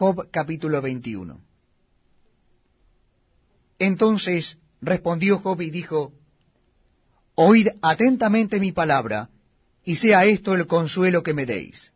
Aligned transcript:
Job 0.00 0.30
capítulo 0.30 0.80
21. 0.80 1.38
Entonces 3.78 4.56
respondió 4.80 5.40
Job 5.40 5.60
y 5.60 5.70
dijo, 5.70 6.14
Oíd 7.34 7.68
atentamente 7.82 8.58
mi 8.58 8.72
palabra, 8.72 9.28
y 9.84 9.96
sea 9.96 10.24
esto 10.24 10.54
el 10.54 10.66
consuelo 10.66 11.22
que 11.22 11.34
me 11.34 11.44
deis. 11.44 11.92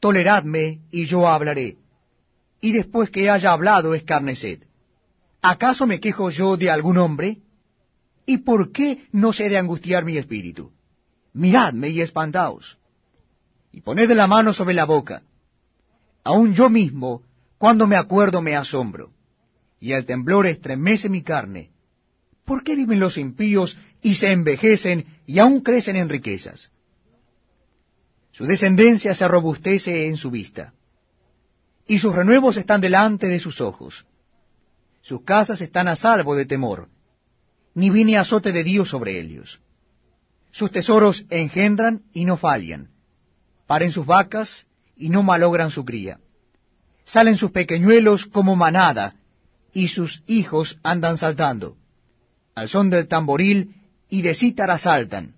Toleradme, 0.00 0.80
y 0.90 1.04
yo 1.04 1.28
hablaré, 1.28 1.76
y 2.62 2.72
después 2.72 3.10
que 3.10 3.28
haya 3.28 3.52
hablado 3.52 3.92
escarneced. 3.92 4.62
¿Acaso 5.42 5.86
me 5.86 6.00
quejo 6.00 6.30
yo 6.30 6.56
de 6.56 6.70
algún 6.70 6.96
hombre? 6.96 7.42
¿Y 8.24 8.38
por 8.38 8.72
qué 8.72 9.06
no 9.12 9.34
sé 9.34 9.50
de 9.50 9.58
angustiar 9.58 10.06
mi 10.06 10.16
espíritu? 10.16 10.72
Miradme 11.34 11.90
y 11.90 12.00
espantaos, 12.00 12.78
y 13.70 13.82
poned 13.82 14.10
la 14.12 14.26
mano 14.26 14.54
sobre 14.54 14.72
la 14.72 14.86
boca. 14.86 15.22
Aun 16.26 16.54
yo 16.54 16.68
mismo, 16.68 17.22
cuando 17.56 17.86
me 17.86 17.94
acuerdo, 17.94 18.42
me 18.42 18.56
asombro, 18.56 19.12
y 19.78 19.92
el 19.92 20.04
temblor 20.04 20.48
estremece 20.48 21.08
mi 21.08 21.22
carne. 21.22 21.70
¿Por 22.44 22.64
qué 22.64 22.74
viven 22.74 22.98
los 22.98 23.16
impíos 23.16 23.78
y 24.02 24.16
se 24.16 24.32
envejecen 24.32 25.06
y 25.24 25.38
aún 25.38 25.60
crecen 25.60 25.94
en 25.94 26.08
riquezas? 26.08 26.72
Su 28.32 28.44
descendencia 28.44 29.14
se 29.14 29.28
robustece 29.28 30.08
en 30.08 30.16
su 30.16 30.32
vista, 30.32 30.74
y 31.86 32.00
sus 32.00 32.12
renuevos 32.12 32.56
están 32.56 32.80
delante 32.80 33.28
de 33.28 33.38
sus 33.38 33.60
ojos. 33.60 34.04
Sus 35.02 35.22
casas 35.22 35.60
están 35.60 35.86
a 35.86 35.94
salvo 35.94 36.34
de 36.34 36.44
temor, 36.44 36.88
ni 37.72 37.88
viene 37.88 38.18
azote 38.18 38.50
de 38.50 38.64
Dios 38.64 38.88
sobre 38.88 39.20
ellos. 39.20 39.60
Sus 40.50 40.72
tesoros 40.72 41.24
engendran 41.30 42.02
y 42.12 42.24
no 42.24 42.36
fallan, 42.36 42.90
paren 43.68 43.92
sus 43.92 44.04
vacas 44.04 44.66
y 44.96 45.08
no 45.10 45.22
malogran 45.22 45.70
su 45.70 45.84
cría. 45.84 46.18
Salen 47.04 47.36
sus 47.36 47.52
pequeñuelos 47.52 48.26
como 48.26 48.56
manada, 48.56 49.14
y 49.72 49.88
sus 49.88 50.22
hijos 50.26 50.78
andan 50.82 51.18
saltando 51.18 51.76
al 52.56 52.70
son 52.70 52.88
del 52.88 53.06
tamboril 53.06 53.74
y 54.08 54.22
de 54.22 54.34
cítara 54.34 54.78
saltan, 54.78 55.34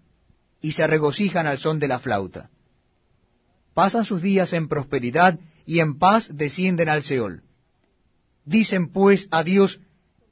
y 0.62 0.72
se 0.72 0.86
regocijan 0.86 1.46
al 1.48 1.58
son 1.58 1.80
de 1.80 1.88
la 1.88 1.98
flauta. 1.98 2.48
Pasan 3.74 4.04
sus 4.04 4.22
días 4.22 4.52
en 4.52 4.68
prosperidad 4.68 5.38
y 5.66 5.80
en 5.80 5.98
paz 5.98 6.30
descienden 6.32 6.88
al 6.88 7.02
Seol. 7.02 7.42
Dicen 8.44 8.92
pues 8.92 9.26
a 9.32 9.42
Dios, 9.42 9.80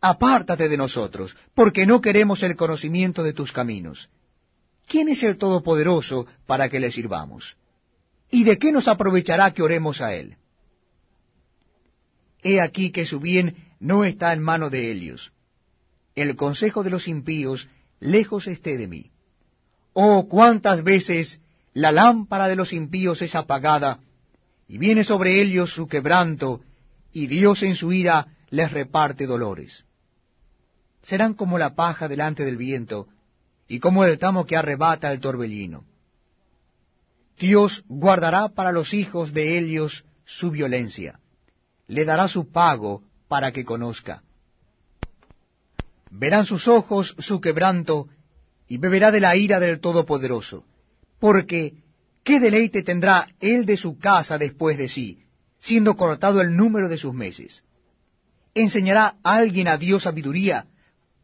apártate 0.00 0.68
de 0.68 0.76
nosotros, 0.76 1.36
porque 1.54 1.86
no 1.86 2.00
queremos 2.00 2.42
el 2.44 2.56
conocimiento 2.56 3.24
de 3.24 3.32
tus 3.32 3.52
caminos. 3.52 4.08
¿Quién 4.86 5.08
es 5.08 5.24
el 5.24 5.38
Todopoderoso 5.38 6.26
para 6.46 6.68
que 6.68 6.78
le 6.78 6.92
sirvamos? 6.92 7.56
¿Y 8.30 8.44
de 8.44 8.58
qué 8.58 8.72
nos 8.72 8.88
aprovechará 8.88 9.52
que 9.52 9.62
oremos 9.62 10.00
a 10.00 10.14
él? 10.14 10.36
He 12.42 12.60
aquí 12.60 12.90
que 12.90 13.06
su 13.06 13.20
bien 13.20 13.56
no 13.80 14.04
está 14.04 14.32
en 14.32 14.42
mano 14.42 14.70
de 14.70 14.90
ellos 14.90 15.32
el 16.16 16.34
consejo 16.34 16.82
de 16.82 16.90
los 16.90 17.06
impíos 17.06 17.68
lejos 18.00 18.48
esté 18.48 18.78
de 18.78 18.88
mí. 18.88 19.10
Oh, 19.92 20.26
cuántas 20.28 20.82
veces 20.82 21.40
la 21.74 21.92
lámpara 21.92 22.48
de 22.48 22.56
los 22.56 22.72
impíos 22.72 23.20
es 23.22 23.34
apagada, 23.34 24.00
y 24.66 24.78
viene 24.78 25.04
sobre 25.04 25.42
ellos 25.42 25.72
su 25.72 25.86
quebranto, 25.86 26.62
y 27.12 27.26
Dios 27.26 27.62
en 27.62 27.76
su 27.76 27.92
ira 27.92 28.28
les 28.50 28.72
reparte 28.72 29.26
dolores. 29.26 29.84
Serán 31.02 31.34
como 31.34 31.58
la 31.58 31.74
paja 31.74 32.08
delante 32.08 32.44
del 32.44 32.56
viento, 32.56 33.08
y 33.68 33.78
como 33.78 34.04
el 34.04 34.18
tamo 34.18 34.46
que 34.46 34.56
arrebata 34.56 35.12
el 35.12 35.20
torbellino. 35.20 35.84
Dios 37.38 37.84
guardará 37.88 38.48
para 38.48 38.72
los 38.72 38.94
hijos 38.94 39.32
de 39.32 39.58
ellos 39.58 40.04
su 40.24 40.50
violencia, 40.50 41.20
le 41.86 42.04
dará 42.04 42.28
su 42.28 42.50
pago 42.50 43.02
para 43.28 43.52
que 43.52 43.64
conozca 43.64 44.22
verán 46.18 46.46
sus 46.46 46.68
ojos 46.68 47.14
su 47.18 47.40
quebranto, 47.40 48.08
y 48.68 48.78
beberá 48.78 49.10
de 49.10 49.20
la 49.20 49.36
ira 49.36 49.60
del 49.60 49.80
Todopoderoso. 49.80 50.64
Porque, 51.20 51.74
¿qué 52.24 52.40
deleite 52.40 52.82
tendrá 52.82 53.28
él 53.40 53.64
de 53.64 53.76
su 53.76 53.98
casa 53.98 54.38
después 54.38 54.76
de 54.76 54.88
sí, 54.88 55.22
siendo 55.60 55.96
cortado 55.96 56.40
el 56.40 56.56
número 56.56 56.88
de 56.88 56.98
sus 56.98 57.14
meses? 57.14 57.64
¿Enseñará 58.54 59.16
alguien 59.22 59.68
a 59.68 59.76
Dios 59.76 60.04
sabiduría, 60.04 60.66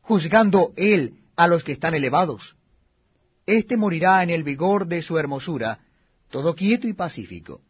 juzgando 0.03 0.72
él 0.77 1.15
a 1.34 1.49
los 1.49 1.65
que 1.65 1.72
están 1.72 1.95
elevados? 1.95 2.55
Este 3.47 3.77
morirá 3.77 4.22
en 4.22 4.31
el 4.31 4.45
vigor 4.45 4.87
de 4.87 5.03
su 5.03 5.19
hermosura, 5.19 5.81
todo 6.32 6.56
quieto 6.56 6.88
y 6.88 6.94
pacífico. 6.94 7.60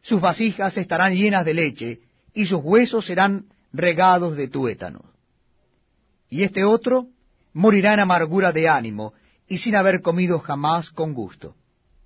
Sus 0.00 0.22
vasijas 0.22 0.78
estarán 0.78 1.14
llenas 1.14 1.44
de 1.44 1.52
leche, 1.52 2.00
y 2.32 2.46
sus 2.46 2.60
huesos 2.62 3.04
serán 3.04 3.44
regados 3.70 4.34
de 4.38 4.48
tuétano 4.48 5.10
y 6.30 6.44
este 6.44 6.64
otro 6.64 7.08
morirá 7.52 7.92
en 7.92 8.00
amargura 8.00 8.52
de 8.52 8.68
ánimo, 8.68 9.12
y 9.48 9.58
sin 9.58 9.74
haber 9.74 10.00
comido 10.00 10.38
jamás 10.38 10.90
con 10.90 11.12
gusto. 11.12 11.56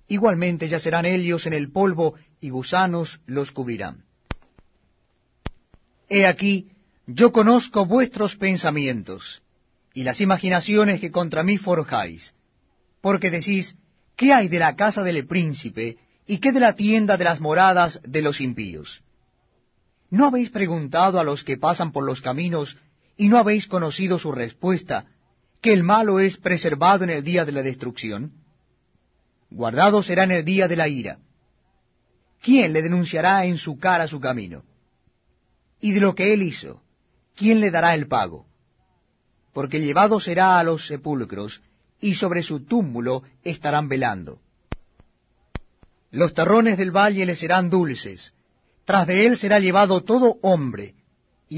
Igualmente 0.07 0.67
yacerán 0.67 1.05
ellos 1.05 1.45
en 1.45 1.53
el 1.53 1.71
polvo, 1.71 2.15
y 2.41 2.49
gusanos 2.49 3.21
los 3.27 3.51
cubrirán. 3.51 4.03
He 6.09 6.25
aquí, 6.25 6.71
yo 7.05 7.31
conozco 7.31 7.85
vuestros 7.85 8.35
pensamientos, 8.35 9.43
y 9.93 10.03
las 10.03 10.19
imaginaciones 10.21 10.99
que 10.99 11.11
contra 11.11 11.43
mí 11.43 11.57
forjáis, 11.57 12.33
porque 13.01 13.29
decís, 13.29 13.77
¿qué 14.15 14.33
hay 14.33 14.47
de 14.47 14.59
la 14.59 14.75
casa 14.75 15.03
del 15.03 15.27
príncipe, 15.27 15.97
y 16.27 16.39
qué 16.39 16.51
de 16.51 16.59
la 16.59 16.75
tienda 16.75 17.17
de 17.17 17.23
las 17.23 17.39
moradas 17.39 17.99
de 18.03 18.21
los 18.21 18.41
impíos? 18.41 19.03
¿No 20.09 20.27
habéis 20.27 20.49
preguntado 20.49 21.19
a 21.19 21.23
los 21.23 21.43
que 21.43 21.57
pasan 21.57 21.91
por 21.91 22.03
los 22.03 22.21
caminos 22.21 22.77
y 23.17 23.27
no 23.27 23.37
habéis 23.37 23.67
conocido 23.67 24.19
su 24.19 24.31
respuesta, 24.31 25.05
que 25.61 25.73
el 25.73 25.83
malo 25.83 26.19
es 26.19 26.37
preservado 26.37 27.03
en 27.03 27.09
el 27.09 27.23
día 27.23 27.45
de 27.45 27.51
la 27.51 27.63
destrucción? 27.63 28.31
Guardado 29.49 30.03
será 30.03 30.23
en 30.23 30.31
el 30.31 30.45
día 30.45 30.67
de 30.67 30.75
la 30.75 30.87
ira. 30.87 31.19
¿Quién 32.41 32.73
le 32.73 32.81
denunciará 32.81 33.45
en 33.45 33.57
su 33.57 33.79
cara 33.79 34.07
su 34.07 34.19
camino? 34.19 34.63
Y 35.79 35.91
de 35.91 35.99
lo 35.99 36.13
que 36.13 36.33
él 36.33 36.43
hizo, 36.43 36.81
¿quién 37.35 37.59
le 37.59 37.71
dará 37.71 37.95
el 37.95 38.07
pago? 38.07 38.45
Porque 39.53 39.79
llevado 39.79 40.19
será 40.19 40.59
a 40.59 40.63
los 40.63 40.87
sepulcros, 40.87 41.61
y 42.05 42.13
sobre 42.13 42.43
su 42.43 42.59
túmulo 42.59 43.23
estarán 43.43 43.89
velando. 43.89 44.39
Los 46.11 46.35
terrones 46.35 46.77
del 46.77 46.91
valle 46.91 47.25
le 47.25 47.35
serán 47.35 47.71
dulces, 47.71 48.31
tras 48.85 49.07
de 49.07 49.25
él 49.25 49.37
será 49.37 49.59
llevado 49.59 50.01
todo 50.03 50.37
hombre, 50.43 50.93